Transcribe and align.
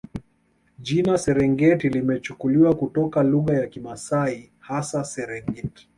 Jina 0.79 1.17
Serengeti 1.17 1.89
limechukuliwa 1.89 2.75
kutoka 2.75 3.23
lugha 3.23 3.53
ya 3.57 3.67
Kimasai 3.67 4.51
hasa 4.59 5.03
Serengit 5.03 5.87